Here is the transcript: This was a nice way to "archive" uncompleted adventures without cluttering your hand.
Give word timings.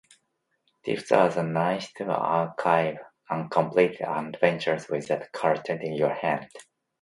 This 0.83 1.11
was 1.11 1.37
a 1.37 1.43
nice 1.43 1.93
way 1.99 2.05
to 2.07 2.11
"archive" 2.11 2.97
uncompleted 3.29 4.01
adventures 4.01 4.89
without 4.89 5.31
cluttering 5.31 5.93
your 5.93 6.09
hand. 6.15 6.49